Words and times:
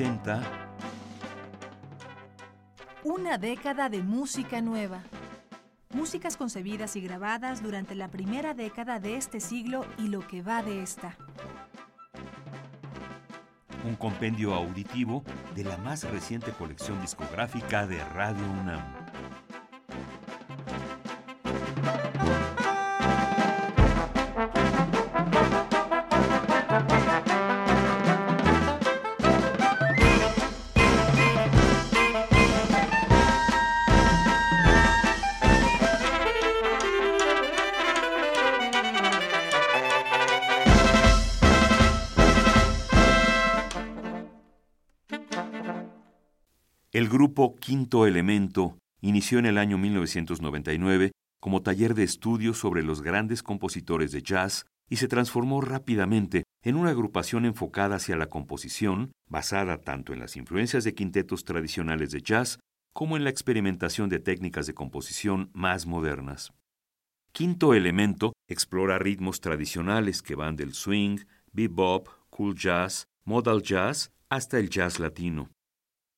presenta 0.00 0.40
Una 3.04 3.36
década 3.36 3.90
de 3.90 4.02
música 4.02 4.62
nueva. 4.62 5.02
Músicas 5.92 6.38
concebidas 6.38 6.96
y 6.96 7.02
grabadas 7.02 7.62
durante 7.62 7.94
la 7.94 8.08
primera 8.08 8.54
década 8.54 8.98
de 8.98 9.16
este 9.16 9.40
siglo 9.40 9.84
y 9.98 10.08
lo 10.08 10.26
que 10.26 10.40
va 10.40 10.62
de 10.62 10.82
esta. 10.82 11.16
un 13.84 13.96
compendio 13.96 14.54
auditivo 14.54 15.24
de 15.54 15.64
la 15.64 15.76
más 15.78 16.04
reciente 16.04 16.52
colección 16.52 17.00
discográfica 17.00 17.86
de 17.86 17.98
Radio 18.10 18.44
UNAM. 18.62 18.99
Grupo 47.10 47.56
Quinto 47.56 48.06
Elemento 48.06 48.78
inició 49.00 49.40
en 49.40 49.46
el 49.46 49.58
año 49.58 49.76
1999 49.78 51.10
como 51.40 51.60
taller 51.60 51.94
de 51.94 52.04
estudios 52.04 52.56
sobre 52.56 52.84
los 52.84 53.02
grandes 53.02 53.42
compositores 53.42 54.12
de 54.12 54.22
jazz 54.22 54.64
y 54.88 54.96
se 54.96 55.08
transformó 55.08 55.60
rápidamente 55.60 56.44
en 56.62 56.76
una 56.76 56.90
agrupación 56.90 57.46
enfocada 57.46 57.96
hacia 57.96 58.16
la 58.16 58.26
composición, 58.26 59.10
basada 59.28 59.78
tanto 59.78 60.12
en 60.12 60.20
las 60.20 60.36
influencias 60.36 60.84
de 60.84 60.94
quintetos 60.94 61.44
tradicionales 61.44 62.12
de 62.12 62.22
jazz 62.22 62.60
como 62.94 63.16
en 63.16 63.24
la 63.24 63.30
experimentación 63.30 64.08
de 64.08 64.20
técnicas 64.20 64.66
de 64.66 64.74
composición 64.74 65.50
más 65.52 65.86
modernas. 65.86 66.52
Quinto 67.32 67.74
Elemento 67.74 68.34
explora 68.48 68.98
ritmos 68.98 69.40
tradicionales 69.40 70.22
que 70.22 70.36
van 70.36 70.54
del 70.54 70.74
swing, 70.74 71.18
bebop, 71.52 72.08
cool 72.30 72.54
jazz, 72.54 73.06
modal 73.24 73.62
jazz 73.62 74.12
hasta 74.28 74.60
el 74.60 74.70
jazz 74.70 75.00
latino. 75.00 75.50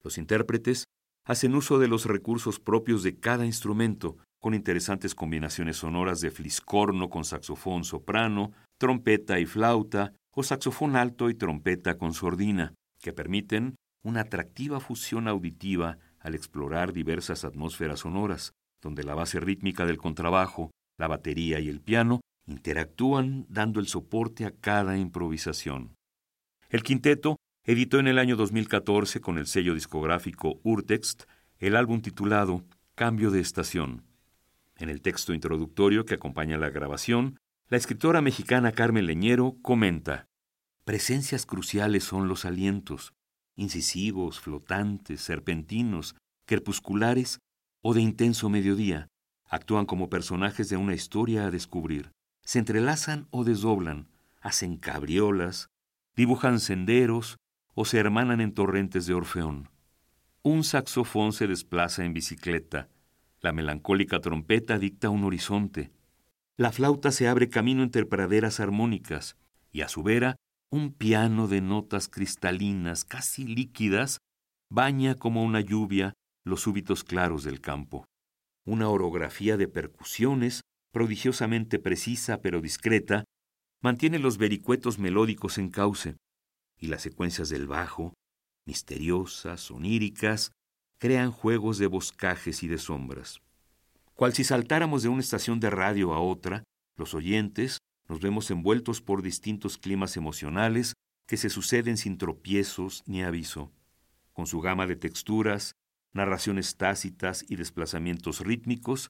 Los 0.04 0.18
intérpretes 0.18 0.86
hacen 1.24 1.54
uso 1.54 1.78
de 1.78 1.88
los 1.88 2.06
recursos 2.06 2.58
propios 2.58 3.02
de 3.02 3.18
cada 3.18 3.46
instrumento, 3.46 4.16
con 4.40 4.54
interesantes 4.54 5.14
combinaciones 5.14 5.76
sonoras 5.76 6.20
de 6.20 6.30
fliscorno 6.30 7.08
con 7.08 7.24
saxofón 7.24 7.84
soprano, 7.84 8.52
trompeta 8.78 9.38
y 9.38 9.46
flauta, 9.46 10.14
o 10.34 10.42
saxofón 10.42 10.96
alto 10.96 11.30
y 11.30 11.34
trompeta 11.34 11.96
con 11.96 12.14
sordina, 12.14 12.74
que 13.00 13.12
permiten 13.12 13.76
una 14.02 14.22
atractiva 14.22 14.80
fusión 14.80 15.28
auditiva 15.28 15.98
al 16.18 16.34
explorar 16.34 16.92
diversas 16.92 17.44
atmósferas 17.44 18.00
sonoras, 18.00 18.52
donde 18.80 19.04
la 19.04 19.14
base 19.14 19.38
rítmica 19.38 19.86
del 19.86 19.98
contrabajo, 19.98 20.70
la 20.98 21.06
batería 21.06 21.60
y 21.60 21.68
el 21.68 21.80
piano 21.80 22.20
interactúan 22.46 23.46
dando 23.48 23.78
el 23.78 23.86
soporte 23.86 24.44
a 24.44 24.50
cada 24.50 24.98
improvisación. 24.98 25.94
El 26.68 26.82
quinteto 26.82 27.36
editó 27.64 28.00
en 28.00 28.08
el 28.08 28.18
año 28.18 28.34
2014 28.36 29.20
con 29.20 29.38
el 29.38 29.46
sello 29.46 29.74
discográfico 29.74 30.58
Urtext 30.64 31.24
el 31.58 31.76
álbum 31.76 32.02
titulado 32.02 32.64
Cambio 32.96 33.30
de 33.30 33.40
Estación. 33.40 34.02
En 34.78 34.88
el 34.88 35.00
texto 35.00 35.32
introductorio 35.32 36.04
que 36.04 36.14
acompaña 36.14 36.58
la 36.58 36.70
grabación, 36.70 37.38
la 37.68 37.76
escritora 37.76 38.20
mexicana 38.20 38.72
Carmen 38.72 39.06
Leñero 39.06 39.56
comenta, 39.62 40.26
Presencias 40.84 41.46
cruciales 41.46 42.02
son 42.02 42.26
los 42.26 42.44
alientos, 42.44 43.14
incisivos, 43.54 44.40
flotantes, 44.40 45.20
serpentinos, 45.20 46.16
crepusculares 46.46 47.38
o 47.80 47.94
de 47.94 48.00
intenso 48.00 48.48
mediodía. 48.48 49.06
Actúan 49.48 49.86
como 49.86 50.10
personajes 50.10 50.68
de 50.68 50.76
una 50.76 50.94
historia 50.94 51.46
a 51.46 51.52
descubrir. 51.52 52.10
Se 52.42 52.58
entrelazan 52.58 53.28
o 53.30 53.44
desdoblan, 53.44 54.08
hacen 54.40 54.78
cabriolas, 54.78 55.68
dibujan 56.16 56.58
senderos 56.58 57.36
o 57.74 57.84
se 57.84 57.98
hermanan 57.98 58.40
en 58.40 58.52
torrentes 58.52 59.06
de 59.06 59.14
Orfeón. 59.14 59.68
Un 60.42 60.64
saxofón 60.64 61.32
se 61.32 61.46
desplaza 61.46 62.04
en 62.04 62.12
bicicleta, 62.14 62.88
la 63.40 63.52
melancólica 63.52 64.20
trompeta 64.20 64.78
dicta 64.78 65.10
un 65.10 65.24
horizonte, 65.24 65.90
la 66.56 66.70
flauta 66.70 67.10
se 67.12 67.28
abre 67.28 67.48
camino 67.48 67.82
entre 67.82 68.04
praderas 68.04 68.60
armónicas, 68.60 69.36
y 69.72 69.80
a 69.80 69.88
su 69.88 70.02
vera 70.02 70.36
un 70.70 70.92
piano 70.92 71.48
de 71.48 71.60
notas 71.60 72.08
cristalinas, 72.08 73.04
casi 73.04 73.44
líquidas, 73.44 74.18
baña 74.70 75.14
como 75.14 75.42
una 75.42 75.60
lluvia 75.60 76.14
los 76.44 76.60
súbitos 76.60 77.04
claros 77.04 77.44
del 77.44 77.60
campo. 77.60 78.06
Una 78.64 78.88
orografía 78.88 79.56
de 79.56 79.68
percusiones, 79.68 80.62
prodigiosamente 80.92 81.78
precisa 81.78 82.40
pero 82.40 82.60
discreta, 82.60 83.24
mantiene 83.82 84.18
los 84.18 84.38
vericuetos 84.38 84.98
melódicos 84.98 85.58
en 85.58 85.68
cauce, 85.68 86.16
y 86.82 86.88
las 86.88 87.00
secuencias 87.00 87.48
del 87.48 87.68
bajo, 87.68 88.12
misteriosas, 88.66 89.70
oníricas, 89.70 90.50
crean 90.98 91.30
juegos 91.30 91.78
de 91.78 91.86
boscajes 91.86 92.64
y 92.64 92.68
de 92.68 92.76
sombras. 92.76 93.40
Cual 94.14 94.34
si 94.34 94.42
saltáramos 94.42 95.04
de 95.04 95.08
una 95.08 95.20
estación 95.20 95.60
de 95.60 95.70
radio 95.70 96.12
a 96.12 96.20
otra, 96.20 96.64
los 96.96 97.14
oyentes 97.14 97.78
nos 98.08 98.20
vemos 98.20 98.50
envueltos 98.50 99.00
por 99.00 99.22
distintos 99.22 99.78
climas 99.78 100.16
emocionales 100.16 100.94
que 101.28 101.36
se 101.36 101.50
suceden 101.50 101.96
sin 101.96 102.18
tropiezos 102.18 103.04
ni 103.06 103.22
aviso. 103.22 103.70
Con 104.32 104.48
su 104.48 104.60
gama 104.60 104.88
de 104.88 104.96
texturas, 104.96 105.76
narraciones 106.12 106.76
tácitas 106.76 107.44
y 107.48 107.54
desplazamientos 107.54 108.40
rítmicos, 108.40 109.08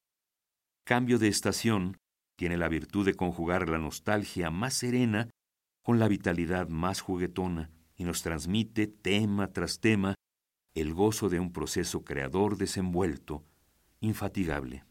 Cambio 0.84 1.18
de 1.18 1.28
Estación 1.28 1.96
tiene 2.36 2.58
la 2.58 2.68
virtud 2.68 3.06
de 3.06 3.14
conjugar 3.14 3.70
la 3.70 3.78
nostalgia 3.78 4.50
más 4.50 4.74
serena 4.74 5.30
con 5.82 5.98
la 5.98 6.08
vitalidad 6.08 6.68
más 6.68 7.00
juguetona 7.00 7.70
y 7.96 8.04
nos 8.04 8.22
transmite 8.22 8.86
tema 8.86 9.52
tras 9.52 9.80
tema 9.80 10.14
el 10.74 10.94
gozo 10.94 11.28
de 11.28 11.38
un 11.38 11.52
proceso 11.52 12.04
creador 12.04 12.56
desenvuelto, 12.56 13.44
infatigable. 14.00 14.84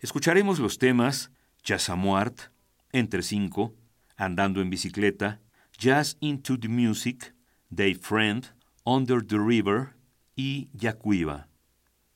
Escucharemos 0.00 0.58
los 0.58 0.78
temas 0.78 1.30
Jazz 1.62 1.88
à 1.88 1.96
Muart, 1.96 2.52
Entre 2.92 3.22
Cinco, 3.22 3.74
Andando 4.16 4.60
en 4.60 4.70
Bicicleta, 4.70 5.40
Jazz 5.78 6.16
into 6.20 6.58
the 6.58 6.68
Music, 6.68 7.34
Day 7.70 7.94
Friend, 7.94 8.54
Under 8.84 9.24
the 9.24 9.38
River 9.38 9.94
y 10.36 10.68
Yacuiba. 10.72 11.48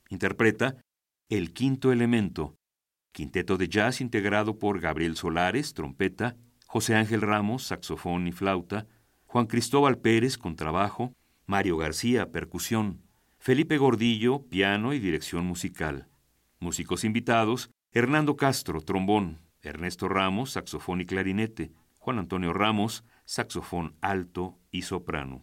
Interpreta 0.09 0.77
El 1.29 1.53
Quinto 1.53 1.91
Elemento, 1.91 2.55
quinteto 3.11 3.57
de 3.57 3.67
jazz 3.67 4.01
integrado 4.01 4.59
por 4.59 4.79
Gabriel 4.79 5.15
Solares, 5.15 5.73
trompeta, 5.73 6.37
José 6.71 6.93
Ángel 6.93 7.21
Ramos, 7.21 7.63
saxofón 7.63 8.27
y 8.27 8.31
flauta, 8.31 8.85
Juan 9.25 9.47
Cristóbal 9.47 9.97
Pérez, 9.97 10.37
contrabajo, 10.37 11.15
Mario 11.47 11.77
García, 11.77 12.31
percusión, 12.31 13.01
Felipe 13.39 13.79
Gordillo, 13.79 14.45
piano 14.49 14.93
y 14.93 14.99
dirección 14.99 15.47
musical. 15.47 16.09
Músicos 16.59 17.03
invitados, 17.05 17.71
Hernando 17.91 18.35
Castro, 18.35 18.81
trombón, 18.81 19.39
Ernesto 19.63 20.09
Ramos, 20.09 20.51
saxofón 20.51 21.01
y 21.01 21.07
clarinete, 21.07 21.71
Juan 21.97 22.19
Antonio 22.19 22.53
Ramos, 22.53 23.03
saxofón 23.25 23.95
alto 23.99 24.59
y 24.69 24.83
soprano. 24.83 25.41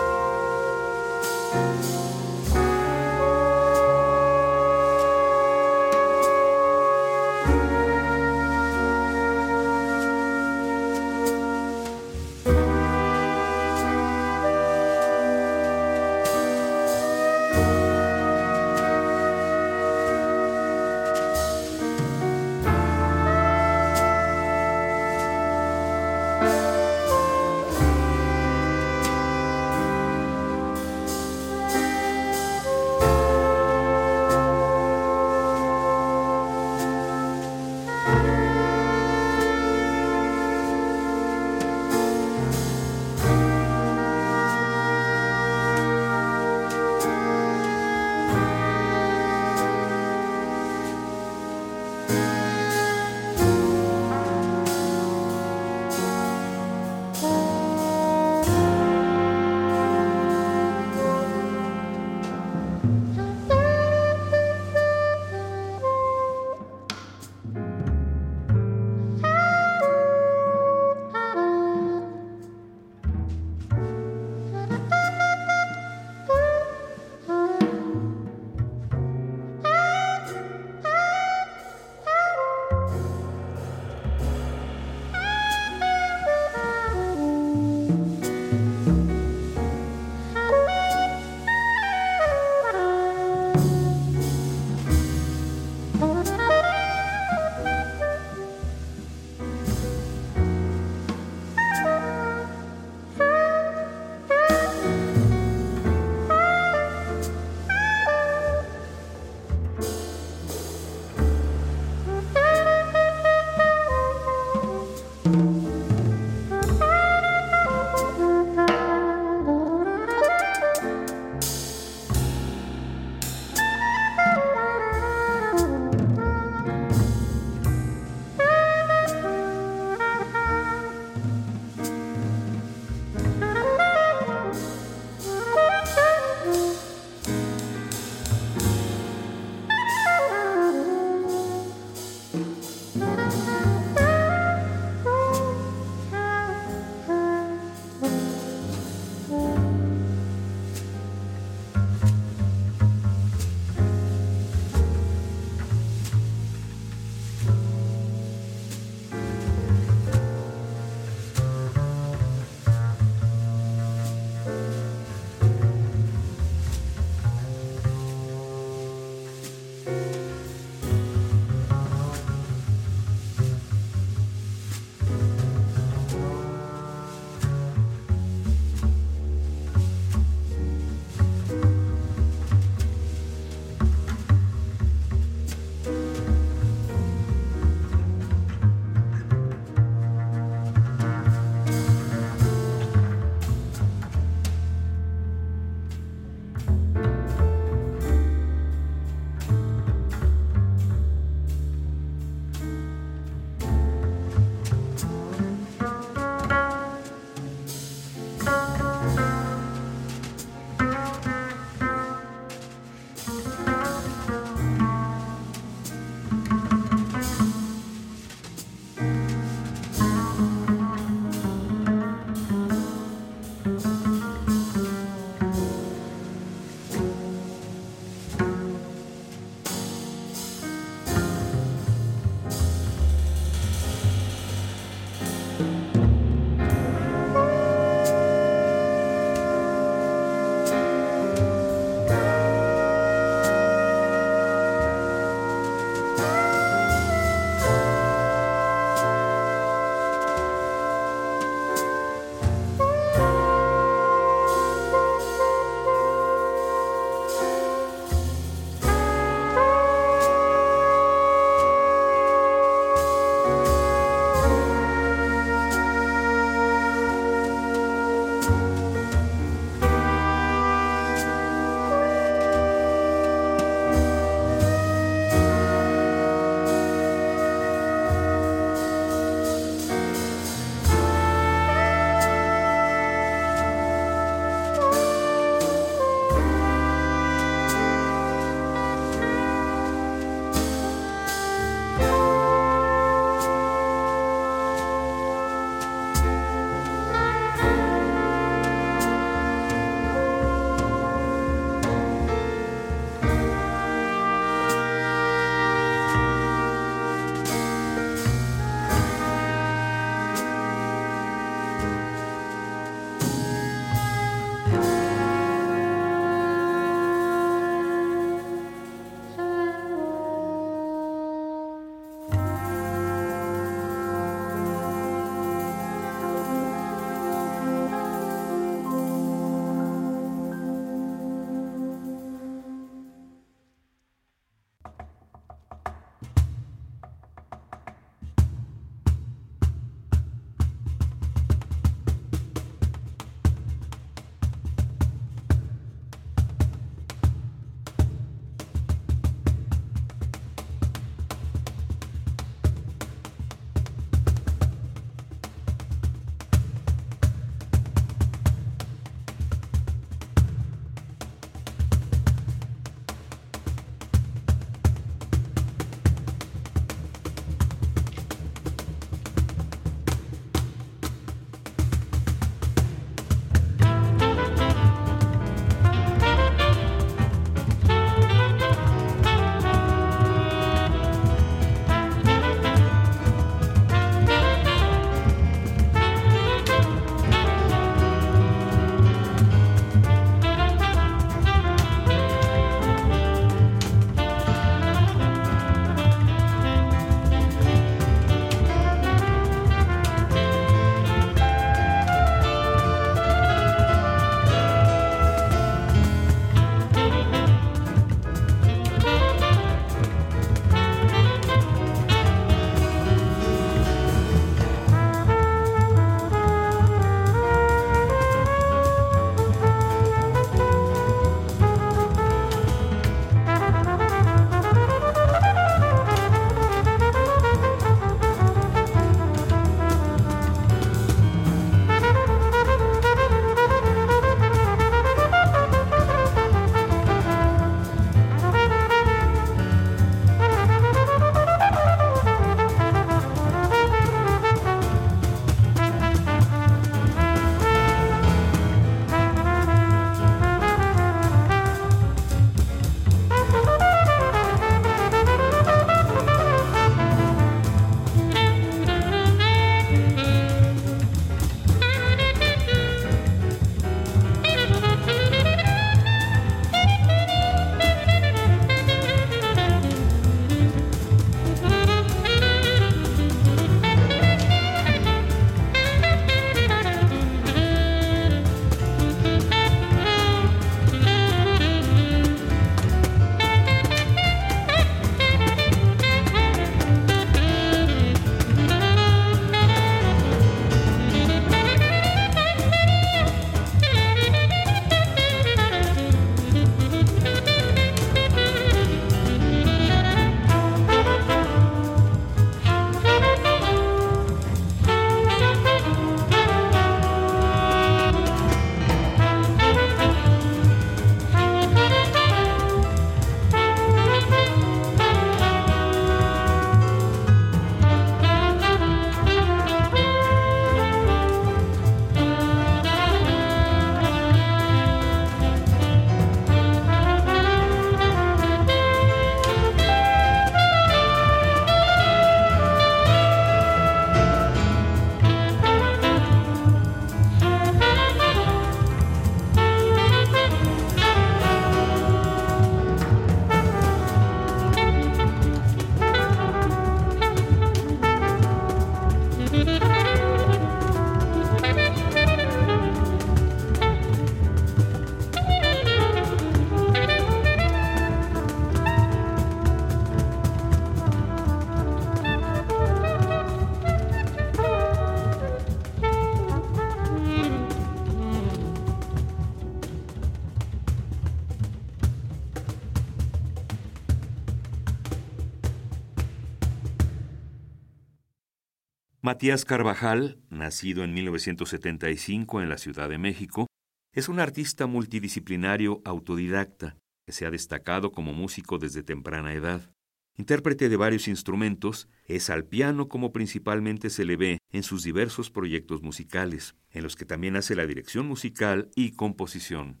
Matías 579.28 579.66
Carvajal, 579.66 580.38
nacido 580.48 581.04
en 581.04 581.12
1975 581.12 582.62
en 582.62 582.70
la 582.70 582.78
Ciudad 582.78 583.10
de 583.10 583.18
México, 583.18 583.66
es 584.14 584.30
un 584.30 584.40
artista 584.40 584.86
multidisciplinario 584.86 586.00
autodidacta 586.06 586.96
que 587.26 587.34
se 587.34 587.44
ha 587.44 587.50
destacado 587.50 588.10
como 588.10 588.32
músico 588.32 588.78
desde 588.78 589.02
temprana 589.02 589.52
edad. 589.52 589.92
Intérprete 590.38 590.88
de 590.88 590.96
varios 590.96 591.28
instrumentos, 591.28 592.08
es 592.24 592.48
al 592.48 592.64
piano 592.64 593.10
como 593.10 593.30
principalmente 593.30 594.08
se 594.08 594.24
le 594.24 594.38
ve 594.38 594.58
en 594.72 594.82
sus 594.82 595.02
diversos 595.02 595.50
proyectos 595.50 596.00
musicales, 596.00 596.74
en 596.90 597.02
los 597.02 597.14
que 597.14 597.26
también 597.26 597.56
hace 597.56 597.76
la 597.76 597.84
dirección 597.84 598.26
musical 598.26 598.88
y 598.96 599.10
composición. 599.10 600.00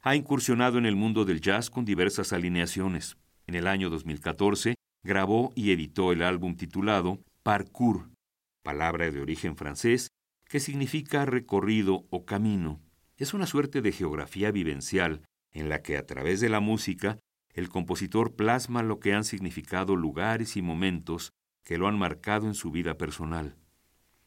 Ha 0.00 0.16
incursionado 0.16 0.78
en 0.78 0.86
el 0.86 0.96
mundo 0.96 1.26
del 1.26 1.42
jazz 1.42 1.68
con 1.68 1.84
diversas 1.84 2.32
alineaciones. 2.32 3.18
En 3.46 3.54
el 3.54 3.66
año 3.66 3.90
2014 3.90 4.76
grabó 5.04 5.52
y 5.54 5.72
editó 5.72 6.10
el 6.10 6.22
álbum 6.22 6.56
titulado 6.56 7.20
Parcours, 7.42 8.15
palabra 8.66 9.08
de 9.12 9.20
origen 9.20 9.56
francés 9.56 10.08
que 10.48 10.58
significa 10.58 11.24
recorrido 11.24 12.04
o 12.10 12.24
camino. 12.24 12.82
Es 13.16 13.32
una 13.32 13.46
suerte 13.46 13.80
de 13.80 13.92
geografía 13.92 14.50
vivencial 14.50 15.22
en 15.52 15.68
la 15.68 15.82
que 15.82 15.96
a 15.96 16.04
través 16.04 16.40
de 16.40 16.48
la 16.48 16.58
música 16.58 17.20
el 17.54 17.68
compositor 17.68 18.34
plasma 18.34 18.82
lo 18.82 18.98
que 18.98 19.14
han 19.14 19.22
significado 19.22 19.94
lugares 19.94 20.56
y 20.56 20.62
momentos 20.62 21.30
que 21.64 21.78
lo 21.78 21.86
han 21.86 21.96
marcado 21.96 22.48
en 22.48 22.54
su 22.54 22.72
vida 22.72 22.98
personal. 22.98 23.56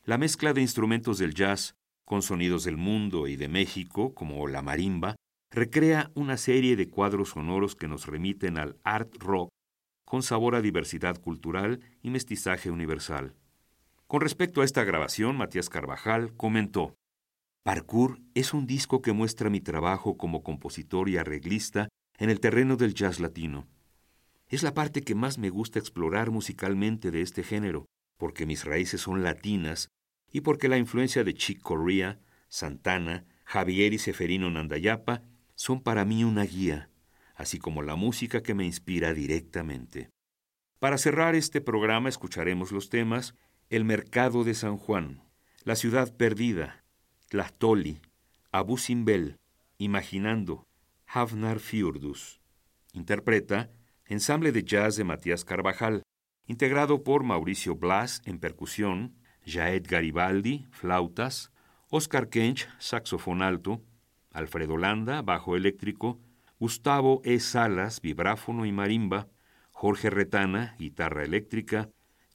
La 0.05 0.17
mezcla 0.17 0.53
de 0.53 0.61
instrumentos 0.61 1.17
del 1.17 1.33
jazz 1.33 1.73
con 2.05 2.21
sonidos 2.21 2.63
del 2.63 2.77
mundo 2.77 3.27
y 3.27 3.35
de 3.35 3.49
México, 3.49 4.15
como 4.15 4.47
la 4.47 4.61
marimba, 4.61 5.17
recrea 5.51 6.11
una 6.15 6.37
serie 6.37 6.77
de 6.77 6.87
cuadros 6.89 7.31
sonoros 7.31 7.75
que 7.75 7.89
nos 7.89 8.07
remiten 8.07 8.57
al 8.57 8.77
art 8.83 9.13
rock 9.19 9.49
con 10.05 10.23
sabor 10.23 10.55
a 10.55 10.61
diversidad 10.61 11.19
cultural 11.19 11.81
y 12.01 12.09
mestizaje 12.09 12.71
universal. 12.71 13.35
Con 14.09 14.21
respecto 14.21 14.61
a 14.61 14.65
esta 14.65 14.83
grabación, 14.83 15.37
Matías 15.37 15.69
Carvajal 15.69 16.35
comentó, 16.35 16.95
Parkour 17.61 18.19
es 18.33 18.55
un 18.55 18.65
disco 18.65 19.03
que 19.03 19.11
muestra 19.11 19.51
mi 19.51 19.61
trabajo 19.61 20.17
como 20.17 20.41
compositor 20.41 21.09
y 21.09 21.17
arreglista 21.17 21.89
en 22.17 22.31
el 22.31 22.39
terreno 22.39 22.75
del 22.75 22.95
jazz 22.95 23.19
latino. 23.19 23.67
Es 24.47 24.63
la 24.63 24.73
parte 24.73 25.03
que 25.03 25.13
más 25.13 25.37
me 25.37 25.51
gusta 25.51 25.77
explorar 25.77 26.31
musicalmente 26.31 27.11
de 27.11 27.21
este 27.21 27.43
género, 27.43 27.85
porque 28.17 28.47
mis 28.47 28.65
raíces 28.65 28.99
son 29.01 29.21
latinas 29.21 29.89
y 30.31 30.41
porque 30.41 30.69
la 30.69 30.79
influencia 30.79 31.23
de 31.23 31.35
Chick 31.35 31.61
Corea, 31.61 32.19
Santana, 32.47 33.27
Javier 33.45 33.93
y 33.93 33.99
Seferino 33.99 34.49
Nandayapa 34.49 35.21
son 35.53 35.83
para 35.83 36.03
mí 36.03 36.23
una 36.23 36.45
guía, 36.45 36.89
así 37.35 37.59
como 37.59 37.83
la 37.83 37.95
música 37.95 38.41
que 38.41 38.55
me 38.55 38.65
inspira 38.65 39.13
directamente. 39.13 40.09
Para 40.79 40.97
cerrar 40.97 41.35
este 41.35 41.61
programa 41.61 42.09
escucharemos 42.09 42.71
los 42.71 42.89
temas 42.89 43.35
El 43.69 43.85
Mercado 43.85 44.43
de 44.43 44.55
San 44.55 44.77
Juan, 44.77 45.21
La 45.63 45.75
Ciudad 45.75 46.11
Perdida, 46.17 46.83
Tlastoli, 47.27 48.01
Abu 48.51 48.79
Simbel, 48.79 49.37
Imaginando, 49.77 50.65
Havnar 51.05 51.59
Fiurdus. 51.59 52.41
Interpreta 52.93 53.69
Ensamble 54.07 54.51
de 54.51 54.63
Jazz 54.63 54.95
de 54.95 55.03
Matías 55.03 55.45
Carvajal, 55.45 56.01
integrado 56.47 57.03
por 57.03 57.23
Mauricio 57.23 57.75
Blas 57.75 58.23
en 58.25 58.39
percusión, 58.39 59.13
Jaed 59.45 59.85
Garibaldi, 59.87 60.65
flautas, 60.71 61.51
Oscar 61.91 62.29
Kench, 62.29 62.67
saxofón 62.79 63.43
alto, 63.43 63.83
Alfredo 64.31 64.77
Landa, 64.77 65.21
bajo 65.21 65.55
eléctrico, 65.55 66.19
Gustavo 66.59 67.21
E. 67.23 67.39
Salas, 67.39 68.01
vibráfono 68.01 68.65
y 68.65 68.71
marimba, 68.71 69.27
Jorge 69.69 70.09
Retana, 70.09 70.75
guitarra 70.79 71.23
eléctrica, 71.23 71.91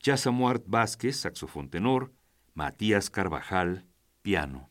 Yasamuart 0.07 0.65
Vázquez, 0.67 1.17
saxofón 1.17 1.71
tenor, 1.71 2.13
Matías 2.53 3.09
Carvajal, 3.09 3.87
piano. 4.21 4.69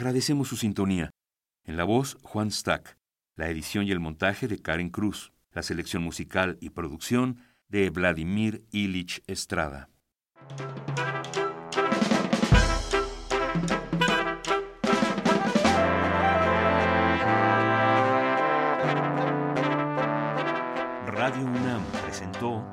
Agradecemos 0.00 0.48
su 0.48 0.56
sintonía. 0.56 1.10
En 1.62 1.76
la 1.76 1.84
voz, 1.84 2.16
Juan 2.22 2.50
Stack. 2.50 2.96
La 3.36 3.50
edición 3.50 3.84
y 3.84 3.90
el 3.90 4.00
montaje 4.00 4.48
de 4.48 4.58
Karen 4.58 4.88
Cruz. 4.88 5.34
La 5.52 5.62
selección 5.62 6.02
musical 6.02 6.56
y 6.62 6.70
producción 6.70 7.36
de 7.68 7.90
Vladimir 7.90 8.64
Ilich 8.70 9.22
Estrada. 9.26 9.90
Radio 21.08 21.44
UNAM 21.44 21.84
presentó 22.06 22.66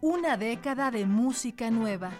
Una 0.00 0.36
década 0.36 0.92
de 0.92 1.04
música 1.04 1.72
nueva. 1.72 2.12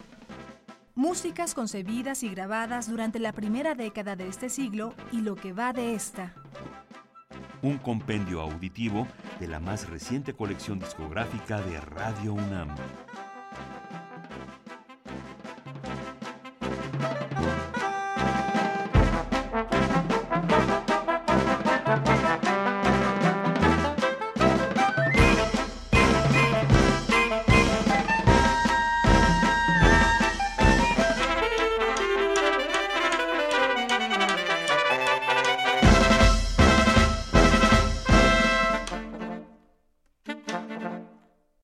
Músicas 1.00 1.54
concebidas 1.54 2.22
y 2.22 2.28
grabadas 2.28 2.90
durante 2.90 3.18
la 3.20 3.32
primera 3.32 3.74
década 3.74 4.16
de 4.16 4.28
este 4.28 4.50
siglo 4.50 4.92
y 5.10 5.22
lo 5.22 5.34
que 5.34 5.54
va 5.54 5.72
de 5.72 5.94
esta. 5.94 6.34
Un 7.62 7.78
compendio 7.78 8.42
auditivo 8.42 9.08
de 9.38 9.48
la 9.48 9.60
más 9.60 9.88
reciente 9.88 10.34
colección 10.34 10.78
discográfica 10.78 11.62
de 11.62 11.80
Radio 11.80 12.34
UNAM. 12.34 12.68